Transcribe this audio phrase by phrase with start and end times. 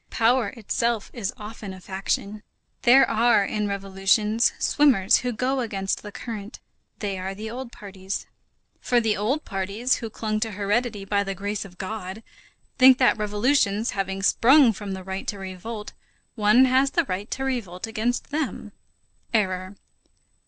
[0.09, 2.41] Power itself is often a faction.
[2.81, 6.59] There are, in revolutions, swimmers who go against the current;
[6.97, 8.25] they are the old parties.
[8.79, 12.23] For the old parties who clung to heredity by the grace of God,
[12.79, 15.93] think that revolutions, having sprung from the right to revolt,
[16.33, 18.71] one has the right to revolt against them.
[19.35, 19.75] Error.